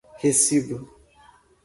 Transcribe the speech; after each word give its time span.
recibo 0.27 0.77